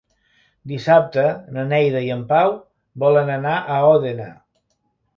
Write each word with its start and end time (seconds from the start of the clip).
Dissabte 0.71 1.25
na 1.57 1.67
Neida 1.75 2.03
i 2.07 2.11
en 2.17 2.25
Pau 2.33 2.57
volen 3.07 3.33
anar 3.39 3.55
a 3.61 3.81
Òdena. 3.95 4.31